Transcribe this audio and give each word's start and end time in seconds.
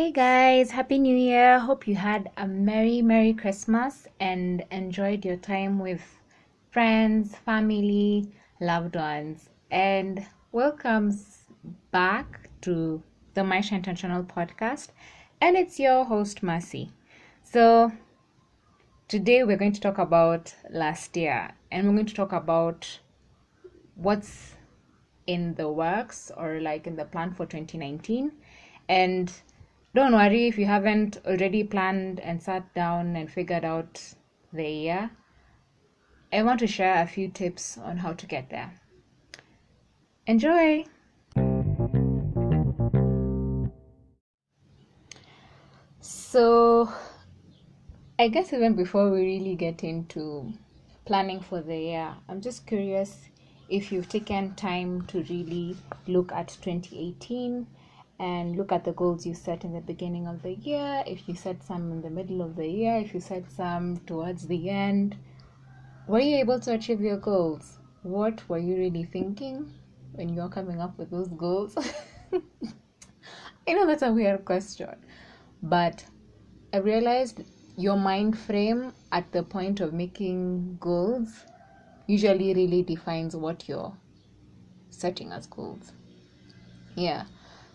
Hey 0.00 0.12
guys, 0.12 0.70
Happy 0.70 0.98
New 0.98 1.14
Year. 1.14 1.58
Hope 1.58 1.86
you 1.86 1.94
had 1.94 2.30
a 2.38 2.46
merry, 2.48 3.02
merry 3.02 3.34
Christmas 3.34 4.06
and 4.18 4.64
enjoyed 4.70 5.26
your 5.26 5.36
time 5.36 5.78
with 5.78 6.00
friends, 6.70 7.36
family, 7.36 8.32
loved 8.62 8.96
ones. 8.96 9.50
And 9.70 10.26
welcome 10.52 11.14
back 11.90 12.48
to 12.62 13.02
the 13.34 13.42
Maisha 13.42 13.72
Intentional 13.72 14.22
podcast. 14.22 14.88
And 15.42 15.54
it's 15.54 15.78
your 15.78 16.06
host, 16.06 16.42
Mercy. 16.42 16.92
So, 17.42 17.92
today 19.06 19.44
we're 19.44 19.58
going 19.58 19.74
to 19.74 19.82
talk 19.82 19.98
about 19.98 20.54
last 20.70 21.14
year 21.14 21.50
and 21.70 21.86
we're 21.86 21.94
going 21.96 22.06
to 22.06 22.14
talk 22.14 22.32
about 22.32 23.00
what's 23.96 24.54
in 25.26 25.56
the 25.56 25.70
works 25.70 26.32
or 26.38 26.58
like 26.58 26.86
in 26.86 26.96
the 26.96 27.04
plan 27.04 27.34
for 27.34 27.44
2019 27.44 28.32
and 28.88 29.30
don't 29.94 30.12
worry 30.12 30.46
if 30.46 30.58
you 30.58 30.66
haven't 30.66 31.18
already 31.26 31.64
planned 31.64 32.20
and 32.20 32.42
sat 32.42 32.72
down 32.74 33.16
and 33.16 33.30
figured 33.30 33.64
out 33.64 34.14
the 34.52 34.68
year. 34.68 35.10
I 36.32 36.42
want 36.44 36.60
to 36.60 36.66
share 36.66 37.02
a 37.02 37.06
few 37.06 37.28
tips 37.28 37.76
on 37.76 37.96
how 37.96 38.12
to 38.12 38.26
get 38.26 38.50
there. 38.50 38.72
Enjoy! 40.26 40.84
So, 46.00 46.88
I 48.18 48.28
guess 48.28 48.52
even 48.52 48.74
before 48.74 49.10
we 49.10 49.22
really 49.22 49.56
get 49.56 49.82
into 49.82 50.52
planning 51.04 51.40
for 51.40 51.60
the 51.60 51.76
year, 51.76 52.14
I'm 52.28 52.40
just 52.40 52.66
curious 52.66 53.28
if 53.68 53.90
you've 53.90 54.08
taken 54.08 54.54
time 54.54 55.06
to 55.06 55.24
really 55.24 55.76
look 56.06 56.30
at 56.30 56.56
2018 56.62 57.66
and 58.20 58.54
look 58.54 58.70
at 58.70 58.84
the 58.84 58.92
goals 58.92 59.24
you 59.24 59.32
set 59.34 59.64
in 59.64 59.72
the 59.72 59.80
beginning 59.80 60.26
of 60.26 60.42
the 60.42 60.52
year. 60.52 61.02
If 61.06 61.26
you 61.26 61.34
set 61.34 61.64
some 61.64 61.90
in 61.90 62.02
the 62.02 62.10
middle 62.10 62.42
of 62.42 62.54
the 62.54 62.68
year, 62.68 62.98
if 62.98 63.14
you 63.14 63.20
set 63.20 63.50
some 63.50 63.96
towards 64.06 64.46
the 64.46 64.68
end, 64.68 65.16
were 66.06 66.20
you 66.20 66.36
able 66.36 66.60
to 66.60 66.74
achieve 66.74 67.00
your 67.00 67.16
goals? 67.16 67.78
What 68.02 68.46
were 68.46 68.58
you 68.58 68.76
really 68.76 69.04
thinking 69.04 69.72
when 70.12 70.34
you're 70.34 70.50
coming 70.50 70.82
up 70.82 70.98
with 70.98 71.10
those 71.10 71.28
goals? 71.28 71.74
I 73.66 73.72
know 73.72 73.86
that's 73.86 74.02
a 74.02 74.12
weird 74.12 74.44
question, 74.44 74.94
but 75.62 76.04
I 76.74 76.78
realized 76.78 77.40
your 77.78 77.96
mind 77.96 78.38
frame 78.38 78.92
at 79.12 79.32
the 79.32 79.42
point 79.42 79.80
of 79.80 79.94
making 79.94 80.76
goals 80.78 81.46
usually 82.06 82.52
really 82.52 82.82
defines 82.82 83.34
what 83.34 83.66
you're 83.66 83.94
setting 84.90 85.32
as 85.32 85.46
goals. 85.46 85.92
Yeah. 86.96 87.24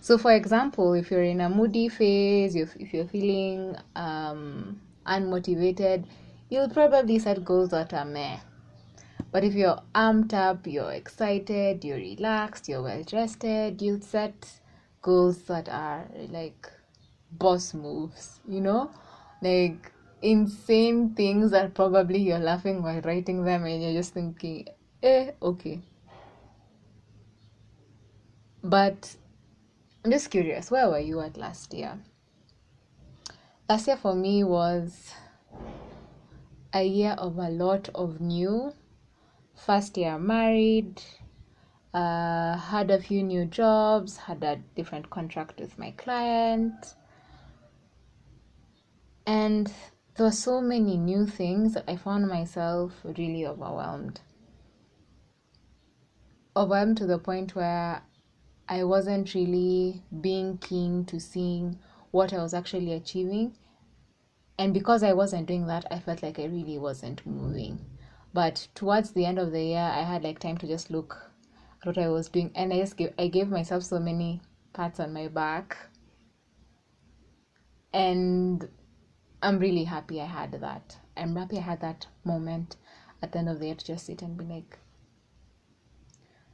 So, 0.05 0.19
for 0.19 0.33
example, 0.33 0.93
if 0.93 1.09
you're 1.09 1.23
in 1.23 1.41
a 1.41 1.49
moody 1.49 1.89
phase, 1.89 2.55
if, 2.55 2.75
if 2.75 2.93
you're 2.93 3.07
feeling 3.07 3.75
um, 3.95 4.79
unmotivated, 5.07 6.05
you'll 6.47 6.69
probably 6.69 7.17
set 7.17 7.43
goals 7.43 7.71
that 7.71 7.91
are 7.91 8.05
meh. 8.05 8.37
But 9.31 9.43
if 9.43 9.55
you're 9.55 9.81
amped 9.95 10.35
up, 10.35 10.67
you're 10.67 10.91
excited, 10.91 11.83
you're 11.83 11.97
relaxed, 11.97 12.69
you're 12.69 12.83
well 12.83 13.03
rested, 13.11 13.81
you'll 13.81 14.01
set 14.01 14.47
goals 15.01 15.39
that 15.45 15.69
are 15.69 16.05
like 16.29 16.71
boss 17.31 17.73
moves, 17.73 18.41
you 18.47 18.61
know? 18.61 18.91
Like 19.41 19.91
insane 20.21 21.15
things 21.15 21.49
that 21.49 21.73
probably 21.73 22.19
you're 22.19 22.37
laughing 22.37 22.83
while 22.83 23.01
writing 23.01 23.43
them 23.43 23.65
and 23.65 23.81
you're 23.81 23.93
just 23.93 24.13
thinking, 24.13 24.67
eh, 25.01 25.31
okay. 25.41 25.81
But 28.63 29.15
I'm 30.05 30.11
just 30.11 30.29
curious, 30.29 30.69
where 30.69 30.87
were 30.87 30.99
you 30.99 31.19
at 31.21 31.35
last 31.35 31.73
year? 31.73 31.97
Last 33.67 33.87
year 33.87 33.97
for 33.97 34.13
me 34.13 34.43
was 34.43 35.11
a 36.71 36.83
year 36.83 37.15
of 37.17 37.39
a 37.39 37.49
lot 37.49 37.89
of 37.95 38.21
new. 38.21 38.71
First 39.55 39.97
year 39.97 40.19
married, 40.19 41.01
uh, 41.91 42.55
had 42.55 42.91
a 42.91 43.01
few 43.01 43.23
new 43.23 43.45
jobs, 43.45 44.15
had 44.17 44.43
a 44.43 44.57
different 44.75 45.09
contract 45.09 45.59
with 45.59 45.79
my 45.79 45.89
client, 45.97 46.93
and 49.25 49.73
there 50.13 50.27
were 50.27 50.31
so 50.31 50.61
many 50.61 50.97
new 50.97 51.25
things 51.25 51.73
that 51.73 51.85
I 51.87 51.95
found 51.95 52.27
myself 52.27 52.93
really 53.03 53.47
overwhelmed. 53.47 54.21
Overwhelmed 56.55 56.97
to 56.97 57.07
the 57.07 57.17
point 57.17 57.55
where 57.55 58.03
I 58.67 58.83
wasn't 58.83 59.33
really 59.33 60.01
being 60.21 60.57
keen 60.57 61.05
to 61.05 61.19
seeing 61.19 61.79
what 62.11 62.33
I 62.33 62.41
was 62.41 62.53
actually 62.53 62.93
achieving. 62.93 63.55
And 64.57 64.73
because 64.73 65.03
I 65.03 65.13
wasn't 65.13 65.47
doing 65.47 65.67
that, 65.67 65.85
I 65.91 65.99
felt 65.99 66.23
like 66.23 66.39
I 66.39 66.45
really 66.45 66.77
wasn't 66.77 67.25
moving. 67.25 67.79
But 68.33 68.67
towards 68.73 69.11
the 69.11 69.25
end 69.25 69.37
of 69.37 69.51
the 69.51 69.63
year, 69.63 69.79
I 69.79 70.01
had 70.03 70.23
like 70.23 70.39
time 70.39 70.57
to 70.57 70.67
just 70.67 70.89
look 70.89 71.31
at 71.81 71.87
what 71.87 71.97
I 71.97 72.09
was 72.09 72.29
doing, 72.29 72.51
and 72.55 72.73
I 72.73 72.79
just 72.79 72.97
gave 72.97 73.13
I 73.19 73.27
gave 73.27 73.49
myself 73.49 73.83
so 73.83 73.99
many 73.99 74.41
pats 74.73 74.99
on 74.99 75.13
my 75.13 75.27
back, 75.27 75.77
and 77.93 78.67
I'm 79.41 79.59
really 79.59 79.83
happy 79.83 80.21
I 80.21 80.25
had 80.25 80.51
that. 80.53 80.97
I'm 81.15 81.35
happy 81.35 81.57
I 81.57 81.61
had 81.61 81.81
that 81.81 82.07
moment 82.23 82.77
at 83.21 83.31
the 83.31 83.39
end 83.39 83.49
of 83.49 83.59
the 83.59 83.67
year 83.67 83.75
to 83.75 83.85
just 83.85 84.05
sit 84.05 84.21
and 84.21 84.37
be 84.37 84.45
like, 84.45 84.79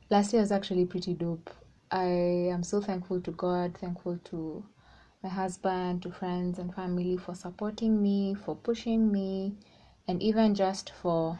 last 0.10 0.34
year 0.34 0.42
was 0.42 0.52
actually 0.52 0.86
pretty 0.86 1.14
dope. 1.14 1.50
I 1.92 2.06
am 2.06 2.64
so 2.64 2.80
thankful 2.80 3.20
to 3.22 3.32
God, 3.32 3.78
thankful 3.78 4.18
to 4.26 4.64
my 5.22 5.30
husband, 5.30 6.02
to 6.04 6.12
friends 6.12 6.58
and 6.58 6.74
family 6.74 7.18
for 7.18 7.36
supporting 7.36 8.02
me, 8.02 8.34
for 8.34 8.56
pushing 8.56 9.12
me, 9.12 9.56
and 10.08 10.24
even 10.24 10.56
just 10.56 10.90
for 11.02 11.38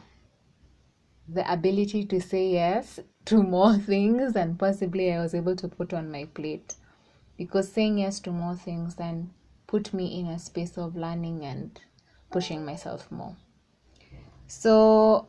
the 1.28 1.50
ability 1.52 2.06
to 2.06 2.20
say 2.20 2.50
yes 2.50 3.00
to 3.26 3.42
more 3.42 3.78
things 3.92 4.34
than 4.34 4.58
possibly 4.58 5.14
I 5.14 5.22
was 5.22 5.34
able 5.34 5.56
to 5.56 5.70
put 5.70 5.94
on 5.94 6.12
my 6.12 6.26
plate. 6.26 6.76
Because 7.38 7.72
saying 7.72 8.00
yes 8.00 8.20
to 8.22 8.32
more 8.32 8.56
things 8.56 8.96
then 8.96 9.32
put 9.68 9.94
me 9.94 10.20
in 10.20 10.28
a 10.28 10.38
space 10.38 10.78
of 10.78 10.98
learning 10.98 11.46
and 11.46 11.80
pushing 12.30 12.66
myself 12.66 13.10
more. 13.10 13.38
So 14.48 15.28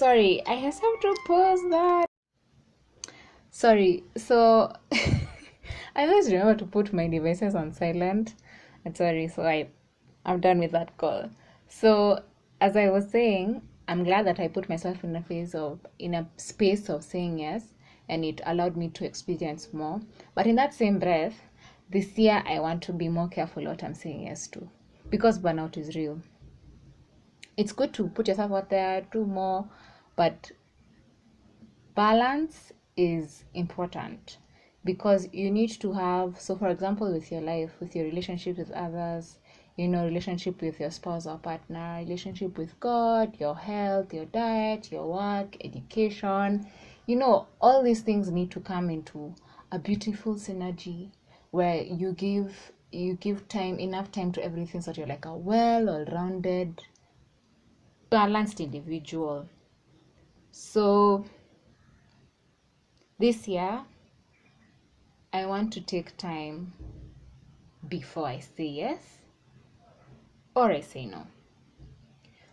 sorry 0.00 0.40
i 0.46 0.58
just 0.62 0.80
have 0.80 0.98
to 1.00 1.14
pause 1.26 1.60
that. 1.68 2.06
Sorry 3.50 4.02
so 4.16 4.72
i 4.92 6.06
always 6.06 6.32
remember 6.32 6.54
to 6.54 6.64
put 6.64 6.94
my 6.94 7.06
devices 7.06 7.54
on 7.54 7.74
silent. 7.74 8.34
I'm 8.86 8.94
sorry 8.94 9.28
so 9.28 9.42
i 9.42 9.68
i'm 10.24 10.40
done 10.40 10.58
with 10.58 10.70
that 10.70 10.96
call. 10.96 11.28
So 11.68 12.22
as 12.62 12.78
i 12.78 12.88
was 12.88 13.10
saying 13.10 13.60
i'm 13.88 14.02
glad 14.04 14.26
that 14.26 14.40
i 14.40 14.48
put 14.48 14.70
myself 14.70 15.04
in 15.04 15.14
a 15.16 15.22
phase 15.22 15.54
of 15.54 15.86
in 15.98 16.14
a 16.14 16.26
space 16.38 16.88
of 16.88 17.04
saying 17.04 17.38
yes 17.40 17.74
and 18.08 18.24
it 18.24 18.40
allowed 18.46 18.78
me 18.78 18.88
to 18.88 19.04
experience 19.04 19.68
more. 19.74 20.00
But 20.34 20.46
in 20.46 20.56
that 20.56 20.72
same 20.72 20.98
breath 20.98 21.38
this 21.90 22.16
year 22.16 22.42
i 22.46 22.58
want 22.58 22.82
to 22.84 22.94
be 22.94 23.10
more 23.10 23.28
careful 23.28 23.64
what 23.66 23.84
i'm 23.84 23.94
saying 23.94 24.22
yes 24.28 24.48
to 24.48 24.66
because 25.10 25.38
burnout 25.38 25.76
is 25.76 25.94
real. 25.94 26.20
It's 27.58 27.72
good 27.72 27.92
to 27.94 28.08
put 28.08 28.28
yourself 28.28 28.52
out 28.52 28.70
there, 28.70 29.06
do 29.12 29.26
more, 29.26 29.68
but 30.20 30.52
balance 31.94 32.74
is 32.94 33.44
important 33.54 34.36
because 34.84 35.26
you 35.32 35.50
need 35.50 35.70
to 35.80 35.92
have 35.94 36.38
so 36.38 36.54
for 36.54 36.68
example 36.68 37.10
with 37.10 37.32
your 37.32 37.40
life 37.40 37.70
with 37.80 37.96
your 37.96 38.04
relationship 38.04 38.58
with 38.58 38.70
others 38.72 39.38
you 39.76 39.88
know 39.88 40.04
relationship 40.04 40.60
with 40.60 40.78
your 40.78 40.90
spouse 40.90 41.26
or 41.26 41.38
partner 41.38 41.96
relationship 42.04 42.58
with 42.58 42.78
god 42.80 43.34
your 43.40 43.54
health 43.54 44.12
your 44.12 44.26
diet 44.26 44.92
your 44.92 45.06
work 45.10 45.56
education 45.64 46.66
you 47.06 47.16
know 47.16 47.46
all 47.58 47.82
these 47.82 48.02
things 48.02 48.30
need 48.30 48.50
to 48.50 48.60
come 48.60 48.90
into 48.90 49.34
a 49.72 49.78
beautiful 49.78 50.34
synergy 50.34 51.08
where 51.50 51.82
you 51.82 52.12
give 52.12 52.72
you 52.92 53.14
give 53.14 53.48
time 53.48 53.78
enough 53.78 54.12
time 54.12 54.32
to 54.32 54.44
everything 54.44 54.82
so 54.82 54.90
that 54.90 54.98
you're 54.98 55.06
like 55.06 55.24
a 55.24 55.34
well 55.34 55.88
all-rounded 55.88 56.82
balanced 58.10 58.60
individual. 58.60 59.48
So 60.50 61.24
this 63.18 63.46
year, 63.46 63.82
I 65.32 65.46
want 65.46 65.72
to 65.74 65.80
take 65.80 66.16
time 66.16 66.72
before 67.88 68.26
I 68.26 68.40
say 68.40 68.66
yes 68.66 69.18
or 70.54 70.72
I 70.72 70.80
say 70.80 71.06
no. 71.06 71.26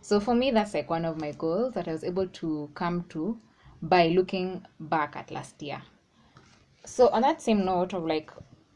So 0.00 0.20
for 0.20 0.34
me, 0.34 0.50
that's 0.50 0.74
like 0.74 0.88
one 0.88 1.04
of 1.04 1.20
my 1.20 1.32
goals 1.32 1.74
that 1.74 1.88
I 1.88 1.92
was 1.92 2.04
able 2.04 2.28
to 2.28 2.70
come 2.74 3.04
to 3.10 3.38
by 3.82 4.08
looking 4.08 4.64
back 4.80 5.16
at 5.16 5.30
last 5.30 5.60
year. 5.62 5.82
So 6.84 7.08
on 7.08 7.22
that 7.22 7.42
same 7.42 7.64
note 7.64 7.92
of 7.92 8.04
like 8.04 8.30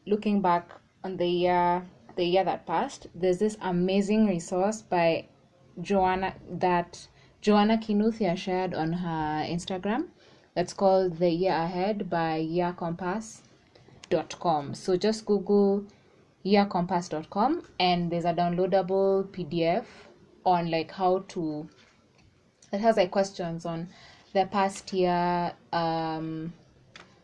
looking 0.05 0.41
back 0.41 0.69
on 1.03 1.17
the 1.17 1.27
year 1.27 1.85
the 2.15 2.25
year 2.25 2.43
that 2.43 2.67
passed, 2.67 3.07
there's 3.15 3.39
this 3.39 3.57
amazing 3.61 4.27
resource 4.27 4.83
by 4.83 5.27
Joanna 5.81 6.35
that 6.47 7.07
Joanna 7.43 7.77
Kinuthia 7.77 8.37
shared 8.37 8.73
on 8.73 8.93
her 8.93 9.45
Instagram. 9.45 10.05
That's 10.55 10.71
called 10.71 11.17
The 11.17 11.29
Year 11.29 11.51
Ahead 11.51 12.09
by 12.09 12.37
Year 12.37 12.71
Compass. 12.71 13.41
yearcompass.com. 14.09 14.73
So 14.75 14.95
just 14.95 15.25
Google 15.25 15.83
yearcompass.com 16.45 17.63
and 17.81 18.09
there's 18.09 18.23
a 18.23 18.33
downloadable 18.33 19.27
PDF 19.31 19.83
on 20.45 20.71
like 20.71 20.91
how 20.91 21.25
to 21.27 21.67
it 22.71 22.79
has 22.79 22.95
like 22.95 23.11
questions 23.11 23.65
on 23.65 23.89
the 24.31 24.45
past 24.45 24.93
year 24.93 25.51
um 25.73 26.53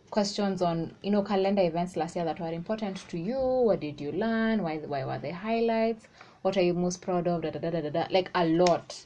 questions 0.10 0.62
on 0.62 0.94
you 1.02 1.12
know 1.12 1.22
calendar 1.24 1.62
events 1.62 1.96
last 1.96 2.18
year 2.18 2.26
that 2.26 2.42
were 2.42 2.52
important 2.52 2.98
to 3.08 3.18
you 3.18 3.38
what 3.38 3.80
did 3.80 4.00
you 4.02 4.12
learn 4.12 4.64
why 4.64 4.78
why 4.78 5.04
were 5.06 5.20
they 5.20 5.32
highlights 5.32 6.08
what 6.42 6.56
are 6.58 6.62
you 6.62 6.74
most 6.74 7.02
proud 7.02 7.28
of 7.28 7.42
da, 7.42 7.50
da, 7.52 7.60
da, 7.60 7.82
da, 7.82 7.90
da. 7.90 8.08
like 8.10 8.30
a 8.36 8.46
lot 8.46 9.06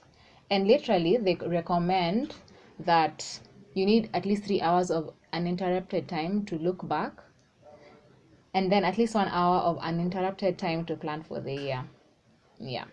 and 0.53 0.67
literally 0.67 1.17
they 1.17 1.33
recommend 1.33 2.35
that 2.79 3.39
you 3.73 3.87
need 3.87 4.07
at 4.13 4.23
least 4.23 4.43
three 4.43 4.61
hours 4.61 4.91
of 4.91 5.11
uninterrupted 5.33 6.07
time 6.07 6.45
to 6.45 6.59
look 6.59 6.87
back 6.87 7.13
and 8.53 8.71
then 8.71 8.85
at 8.85 8.99
least 8.99 9.15
one 9.15 9.27
hour 9.29 9.61
of 9.61 9.79
uninterrupted 9.79 10.59
time 10.59 10.85
to 10.85 10.95
plan 10.95 11.23
for 11.23 11.39
the 11.39 11.55
year. 11.55 11.83
Yeah. 12.59 12.85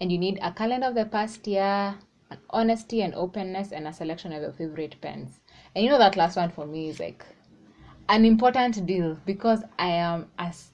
And 0.00 0.10
you 0.10 0.16
need 0.16 0.38
a 0.40 0.50
calendar 0.50 0.86
of 0.86 0.94
the 0.94 1.04
past 1.04 1.46
year 1.46 1.98
an 2.30 2.38
honesty 2.48 3.02
and 3.02 3.14
openness 3.14 3.72
and 3.72 3.86
a 3.86 3.92
selection 3.92 4.32
of 4.32 4.40
your 4.40 4.52
favorite 4.52 4.96
pens. 5.02 5.40
And 5.74 5.84
you 5.84 5.90
know 5.90 5.98
that 5.98 6.16
last 6.16 6.38
one 6.38 6.48
for 6.48 6.64
me 6.64 6.88
is 6.88 6.98
like 6.98 7.26
an 8.08 8.24
important 8.24 8.86
deal 8.86 9.18
because 9.26 9.62
i 9.78 9.88
am 9.88 10.30
as 10.38 10.70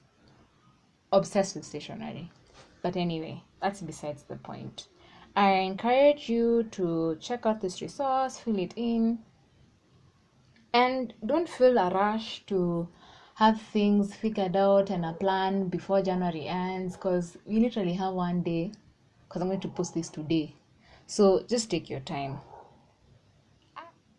obsessed 1.11 1.57
with 1.57 1.65
stationery. 1.65 2.31
But 2.81 2.95
anyway 2.95 3.43
that's 3.61 3.81
besides 3.81 4.23
the 4.23 4.37
point 4.37 4.87
i 5.35 5.51
encourage 5.51 6.29
you 6.29 6.63
to 6.71 7.17
check 7.19 7.45
out 7.45 7.61
this 7.61 7.81
resource 7.81 8.37
fill 8.39 8.59
it 8.59 8.73
in 8.75 9.19
and 10.73 11.13
don't 11.25 11.49
feel 11.49 11.77
a 11.77 11.89
rush 11.89 12.45
to 12.45 12.87
have 13.35 13.61
things 13.61 14.13
figured 14.13 14.55
out 14.55 14.89
and 14.89 15.05
a 15.05 15.13
plan 15.13 15.69
before 15.69 16.01
January 16.01 16.45
ends 16.45 16.95
because 16.95 17.37
we 17.45 17.59
literally 17.59 17.93
have 17.93 18.13
one 18.13 18.41
day 18.41 18.71
because 19.23 19.41
I'm 19.41 19.47
going 19.47 19.61
to 19.61 19.67
post 19.69 19.93
this 19.93 20.09
today. 20.09 20.55
So 21.07 21.43
just 21.47 21.71
take 21.71 21.89
your 21.89 22.01
time. 22.01 22.39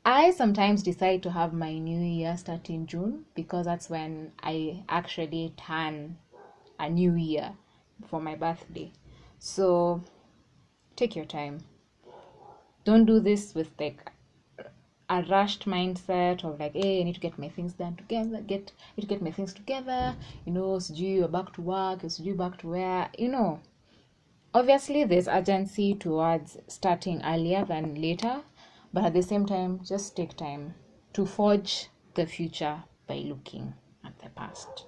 I 0.07 0.31
sometimes 0.31 0.83
decide 0.83 1.23
to 1.25 1.31
have 1.31 1.53
my 1.53 1.77
new 1.77 2.01
year 2.01 2.35
start 2.37 2.71
in 2.71 2.87
June 2.87 3.27
because 3.35 3.67
that's 3.67 3.91
when 3.91 4.33
I 4.43 4.85
actually 4.89 5.53
turn 5.57 6.17
a 6.79 6.89
new 6.89 7.15
year 7.15 7.53
for 8.07 8.23
my 8.23 8.35
birthday. 8.35 8.91
So 9.39 10.03
take 11.01 11.17
your 11.17 11.25
time. 11.25 11.59
Don't 12.85 13.07
do 13.07 13.21
this 13.21 13.55
with 13.55 13.71
like 13.81 14.13
a 15.09 15.23
rushed 15.23 15.65
mindset 15.65 16.45
of 16.45 16.61
like, 16.61 16.75
hey, 16.75 17.01
I 17.01 17.05
need 17.05 17.15
to 17.15 17.21
get 17.21 17.39
my 17.39 17.49
things 17.49 17.73
done 17.73 17.97
together, 17.97 18.41
get 18.43 18.73
need 18.97 19.03
to 19.03 19.07
get 19.15 19.23
my 19.23 19.33
things 19.33 19.55
together, 19.55 20.15
you 20.45 20.53
know, 20.53 20.79
so 20.79 20.95
you're 20.95 21.27
back 21.27 21.53
to 21.55 21.63
work, 21.63 22.01
so 22.07 22.23
you 22.23 22.35
back 22.35 22.59
to 22.59 22.69
where, 22.69 23.09
you 23.19 23.29
know. 23.29 23.61
Obviously 24.53 25.05
there's 25.05 25.29
urgency 25.29 25.95
towards 25.95 26.59
starting 26.69 27.23
earlier 27.25 27.65
than 27.65 27.95
later, 28.01 28.43
but 28.93 29.05
at 29.05 29.15
the 29.15 29.23
same 29.23 29.47
time, 29.47 29.81
just 29.85 30.17
take 30.17 30.37
time 30.37 30.75
to 31.13 31.25
forge 31.25 31.89
the 32.15 32.27
future 32.27 32.83
by 33.07 33.17
looking 33.17 33.73
at 34.05 34.19
the 34.19 34.29
past. 34.31 34.85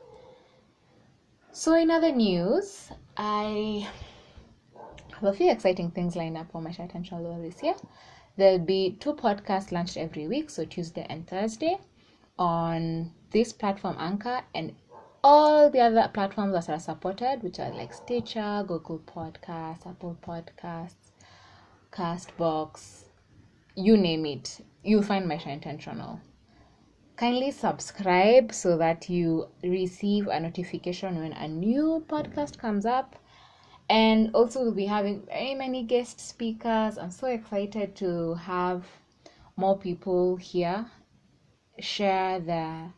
So 1.52 1.74
in 1.74 1.90
other 1.90 2.12
news, 2.12 2.90
I 3.16 3.88
have 5.22 5.34
a 5.34 5.36
few 5.36 5.50
exciting 5.50 5.90
things 5.90 6.16
lined 6.16 6.36
up 6.36 6.50
for 6.50 6.60
my 6.60 6.72
Share 6.72 6.86
Potential 6.86 7.40
this 7.40 7.62
year. 7.62 7.74
There'll 8.36 8.58
be 8.58 8.96
two 8.98 9.14
podcasts 9.14 9.70
launched 9.70 9.96
every 9.96 10.26
week, 10.26 10.50
so 10.50 10.64
Tuesday 10.64 11.06
and 11.08 11.26
Thursday, 11.28 11.78
on 12.38 13.12
this 13.30 13.52
platform 13.52 13.96
Anchor 14.00 14.42
and 14.52 14.74
all 15.22 15.70
the 15.70 15.78
other 15.78 16.10
platforms 16.12 16.54
that 16.54 16.68
are 16.68 16.80
supported, 16.80 17.42
which 17.42 17.60
are 17.60 17.70
like 17.70 17.94
Stitcher, 17.94 18.64
Google 18.66 18.98
Podcasts, 18.98 19.86
Apple 19.86 20.18
Podcasts, 20.26 21.12
Castbox, 21.92 23.04
you 23.76 23.96
name 23.96 24.26
it. 24.26 24.60
You'll 24.82 25.02
find 25.02 25.30
Maisha 25.30 25.48
Intentional. 25.48 26.20
Kindly 27.16 27.52
subscribe 27.52 28.52
so 28.52 28.76
that 28.78 29.08
you 29.08 29.46
receive 29.62 30.26
a 30.26 30.40
notification 30.40 31.20
when 31.20 31.32
a 31.32 31.46
new 31.46 32.04
podcast 32.08 32.58
comes 32.58 32.84
up 32.84 33.14
and 33.88 34.34
also 34.34 34.62
we'll 34.62 34.72
be 34.72 34.86
having 34.86 35.22
very 35.26 35.54
many 35.54 35.82
guest 35.82 36.20
speakers. 36.20 36.98
I'm 36.98 37.10
so 37.10 37.26
excited 37.26 37.94
to 37.96 38.34
have 38.34 38.84
more 39.56 39.78
people 39.78 40.36
here 40.36 40.86
share 41.78 42.40
their 42.40 42.92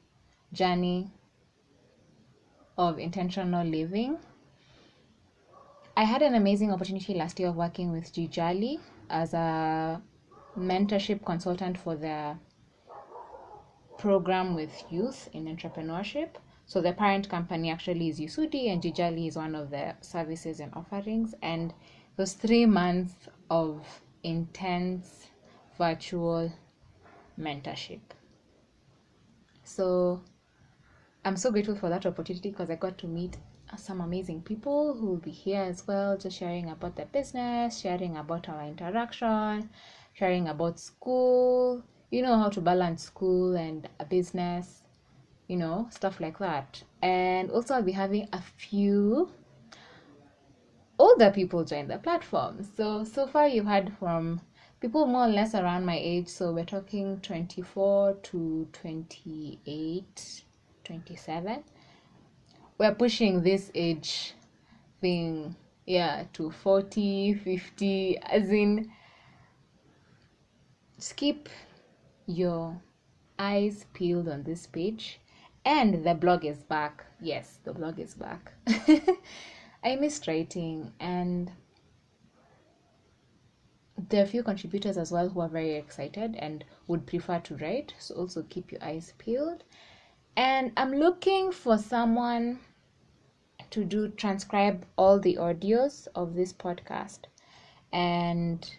journey 0.52 1.10
of 2.76 2.98
intentional 2.98 3.66
living. 3.66 4.18
I 5.96 6.04
had 6.04 6.22
an 6.22 6.34
amazing 6.34 6.72
opportunity 6.72 7.14
last 7.14 7.38
year 7.38 7.48
of 7.48 7.56
working 7.56 7.92
with 7.92 8.12
jijali 8.12 8.80
as 9.10 9.32
a 9.32 10.02
mentorship 10.58 11.24
consultant 11.24 11.78
for 11.78 11.94
their 11.96 12.38
program 13.98 14.54
with 14.54 14.84
youth 14.90 15.28
in 15.32 15.44
entrepreneurship 15.46 16.30
so 16.66 16.80
the 16.80 16.92
parent 16.92 17.28
company 17.28 17.70
actually 17.70 18.08
is 18.08 18.18
Yusudi 18.18 18.72
and 18.72 18.82
Jijali 18.82 19.28
is 19.28 19.36
one 19.36 19.54
of 19.54 19.70
the 19.70 19.94
services 20.00 20.60
and 20.60 20.72
offerings. 20.74 21.34
And 21.42 21.74
those 22.16 22.32
three 22.32 22.64
months 22.64 23.14
of 23.50 23.86
intense 24.22 25.26
virtual 25.76 26.50
mentorship. 27.38 28.00
So 29.62 30.22
I'm 31.24 31.36
so 31.36 31.50
grateful 31.50 31.76
for 31.76 31.90
that 31.90 32.06
opportunity 32.06 32.50
because 32.50 32.70
I 32.70 32.76
got 32.76 32.96
to 32.98 33.06
meet 33.06 33.36
some 33.76 34.00
amazing 34.00 34.42
people 34.42 34.94
who 34.94 35.06
will 35.06 35.16
be 35.16 35.30
here 35.30 35.62
as 35.62 35.86
well, 35.86 36.16
just 36.16 36.38
sharing 36.38 36.70
about 36.70 36.96
their 36.96 37.06
business, 37.06 37.80
sharing 37.80 38.16
about 38.16 38.48
our 38.48 38.64
interaction, 38.64 39.68
sharing 40.12 40.48
about 40.48 40.78
school, 40.78 41.82
you 42.10 42.22
know, 42.22 42.38
how 42.38 42.48
to 42.50 42.60
balance 42.60 43.02
school 43.02 43.56
and 43.56 43.88
a 43.98 44.04
business 44.04 44.83
you 45.48 45.56
know, 45.56 45.88
stuff 45.90 46.20
like 46.20 46.38
that. 46.38 46.82
And 47.02 47.50
also, 47.50 47.74
I'll 47.74 47.82
be 47.82 47.92
having 47.92 48.28
a 48.32 48.40
few 48.40 49.30
older 50.98 51.30
people 51.30 51.64
join 51.64 51.88
the 51.88 51.98
platform. 51.98 52.66
So, 52.76 53.04
so 53.04 53.26
far, 53.26 53.48
you've 53.48 53.66
had 53.66 53.96
from 53.98 54.40
people 54.80 55.06
more 55.06 55.26
or 55.26 55.28
less 55.28 55.54
around 55.54 55.84
my 55.84 55.98
age. 55.98 56.28
So, 56.28 56.52
we're 56.52 56.64
talking 56.64 57.20
24 57.20 58.14
to 58.14 58.68
28, 58.72 60.44
27. 60.84 61.64
We're 62.78 62.94
pushing 62.94 63.42
this 63.42 63.70
age 63.74 64.34
thing, 65.00 65.54
yeah, 65.86 66.24
to 66.32 66.50
40, 66.50 67.34
50, 67.34 68.18
as 68.18 68.50
in, 68.50 68.90
skip 70.98 71.48
your 72.26 72.80
eyes 73.38 73.84
peeled 73.92 74.28
on 74.28 74.42
this 74.44 74.66
page 74.66 75.20
and 75.64 76.04
the 76.04 76.14
blog 76.14 76.44
is 76.44 76.58
back. 76.58 77.04
Yes 77.20 77.58
the 77.64 77.72
blog 77.72 77.98
is 77.98 78.14
back. 78.14 78.52
I 79.84 79.96
missed 79.96 80.26
writing 80.26 80.92
and 81.00 81.50
there 84.08 84.20
are 84.22 84.24
a 84.24 84.28
few 84.28 84.42
contributors 84.42 84.98
as 84.98 85.12
well 85.12 85.28
who 85.28 85.40
are 85.40 85.48
very 85.48 85.74
excited 85.74 86.36
and 86.36 86.64
would 86.88 87.06
prefer 87.06 87.38
to 87.40 87.56
write 87.56 87.94
so 87.98 88.14
also 88.14 88.42
keep 88.48 88.72
your 88.72 88.82
eyes 88.82 89.14
peeled. 89.18 89.64
And 90.36 90.72
i'm 90.76 90.92
looking 90.92 91.52
for 91.52 91.78
someone 91.78 92.60
to 93.70 93.84
do 93.84 94.08
transcribe 94.08 94.84
all 94.96 95.18
the 95.18 95.36
audios 95.36 96.06
of 96.14 96.34
this 96.34 96.52
podcast 96.52 97.20
and 97.92 98.70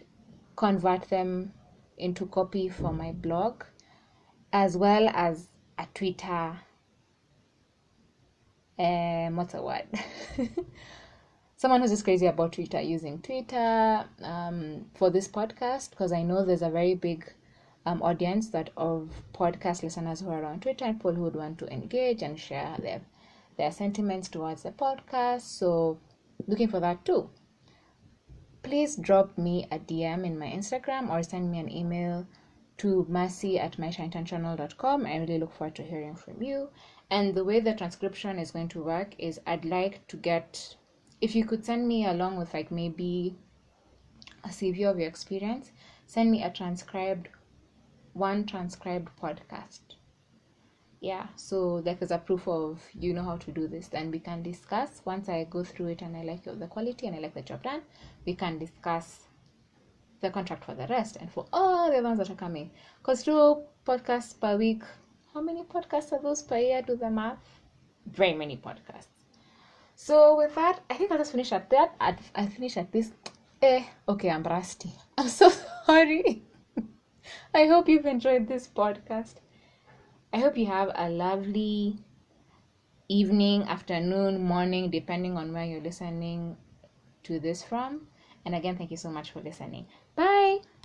convert 0.56 1.08
them 1.08 1.52
into 1.98 2.26
copy 2.26 2.68
for 2.68 2.92
my 2.92 3.12
blog 3.12 3.64
as 4.52 4.76
well 4.76 5.08
as 5.14 5.48
a 5.78 5.86
twitter 5.94 6.58
um, 8.78 9.36
what's 9.36 9.54
a 9.54 9.62
word? 9.62 9.86
Someone 11.56 11.80
who's 11.80 11.90
just 11.90 12.04
crazy 12.04 12.26
about 12.26 12.52
Twitter, 12.52 12.80
using 12.80 13.20
Twitter 13.22 14.04
um, 14.22 14.86
for 14.94 15.10
this 15.10 15.26
podcast, 15.26 15.90
because 15.90 16.12
I 16.12 16.22
know 16.22 16.44
there's 16.44 16.62
a 16.62 16.68
very 16.68 16.94
big 16.94 17.32
um, 17.86 18.02
audience 18.02 18.48
that 18.50 18.70
of 18.76 19.10
podcast 19.32 19.82
listeners 19.82 20.20
who 20.20 20.28
are 20.28 20.44
on 20.44 20.60
Twitter 20.60 20.84
and 20.84 20.98
people 20.98 21.14
who 21.14 21.22
would 21.22 21.36
want 21.36 21.58
to 21.58 21.72
engage 21.72 22.22
and 22.22 22.38
share 22.38 22.76
their 22.80 23.00
their 23.56 23.72
sentiments 23.72 24.28
towards 24.28 24.64
the 24.64 24.70
podcast. 24.70 25.42
So, 25.42 25.98
looking 26.46 26.68
for 26.68 26.80
that 26.80 27.04
too. 27.06 27.30
Please 28.62 28.96
drop 28.96 29.38
me 29.38 29.66
a 29.70 29.78
DM 29.78 30.26
in 30.26 30.38
my 30.38 30.48
Instagram 30.48 31.08
or 31.08 31.22
send 31.22 31.50
me 31.50 31.58
an 31.58 31.70
email 31.72 32.26
to 32.78 33.06
mercy 33.08 33.58
at 33.58 33.76
maishaintentional.com. 33.76 35.06
I 35.06 35.16
really 35.18 35.38
look 35.38 35.52
forward 35.52 35.74
to 35.76 35.82
hearing 35.82 36.16
from 36.16 36.42
you. 36.42 36.70
And 37.10 37.34
the 37.34 37.44
way 37.44 37.60
the 37.60 37.74
transcription 37.74 38.38
is 38.38 38.50
going 38.50 38.68
to 38.68 38.82
work 38.82 39.14
is 39.18 39.40
I'd 39.46 39.64
like 39.64 40.06
to 40.08 40.16
get, 40.16 40.76
if 41.20 41.34
you 41.34 41.44
could 41.44 41.64
send 41.64 41.86
me 41.86 42.06
along 42.06 42.36
with 42.36 42.52
like 42.54 42.70
maybe 42.70 43.36
a 44.44 44.48
CV 44.48 44.88
of 44.90 44.98
your 44.98 45.08
experience, 45.08 45.72
send 46.06 46.30
me 46.30 46.42
a 46.42 46.50
transcribed, 46.50 47.28
one 48.12 48.46
transcribed 48.46 49.08
podcast. 49.20 49.96
yeah 51.00 51.26
so 51.36 51.80
that 51.82 52.02
is 52.02 52.10
a 52.10 52.18
proof 52.18 52.48
of 52.48 52.82
you 52.98 53.12
know 53.12 53.22
how 53.22 53.36
to 53.36 53.52
do 53.52 53.68
this 53.68 53.88
then 53.88 54.10
we 54.10 54.18
can 54.18 54.42
discuss 54.42 55.02
once 55.04 55.28
i 55.28 55.44
go 55.44 55.62
through 55.62 55.86
it 55.88 56.02
and 56.02 56.16
i 56.16 56.22
like 56.22 56.42
the 56.44 56.66
quality 56.66 57.06
and 57.06 57.16
i 57.16 57.18
like 57.18 57.34
the 57.34 57.42
job 57.42 57.62
done 57.62 57.82
we 58.24 58.34
can 58.34 58.58
discuss 58.58 59.25
the 60.20 60.30
contract 60.30 60.64
for 60.64 60.74
the 60.74 60.86
rest 60.88 61.16
and 61.16 61.30
for 61.30 61.46
all 61.52 61.90
the 61.90 62.02
ones 62.02 62.18
that 62.18 62.30
are 62.30 62.34
coming. 62.34 62.70
Because 62.98 63.22
two 63.22 63.62
podcasts 63.86 64.38
per 64.40 64.56
week 64.56 64.82
how 65.36 65.42
many 65.42 65.64
podcasts 65.64 66.12
are 66.12 66.22
those 66.22 66.40
per 66.40 66.56
year? 66.56 66.80
Do 66.80 66.96
the 66.96 67.10
math. 67.10 67.60
Very 68.06 68.32
many 68.32 68.56
podcasts. 68.56 69.16
So 69.94 70.34
with 70.38 70.54
that 70.54 70.80
i 70.88 70.94
think 70.94 71.12
i'll 71.12 71.18
just 71.18 71.32
finish 71.32 71.52
at 71.52 71.68
that. 71.68 71.92
I'll 72.34 72.46
finish 72.46 72.78
at 72.78 72.90
this. 72.90 73.10
Eh 73.60 73.84
okay 74.08 74.30
i'm 74.30 74.42
rusty. 74.42 74.92
I'm 75.18 75.28
so 75.28 75.50
sorry. 75.84 76.42
I 77.54 77.66
hope 77.66 77.86
you've 77.90 78.06
enjoyed 78.06 78.48
this 78.48 78.66
podcast. 78.66 79.34
I 80.32 80.38
hope 80.38 80.56
you 80.56 80.66
have 80.66 80.90
a 80.94 81.10
lovely 81.10 81.98
evening, 83.08 83.64
afternoon, 83.64 84.42
morning, 84.42 84.90
depending 84.90 85.36
on 85.36 85.52
where 85.52 85.66
you're 85.66 85.82
listening 85.82 86.56
to 87.24 87.38
this 87.38 87.62
from. 87.62 88.06
And 88.46 88.54
again, 88.54 88.76
thank 88.78 88.90
you 88.90 88.96
so 88.96 89.10
much 89.10 89.32
for 89.32 89.40
listening. 89.40 89.86
Bye. 90.16 90.66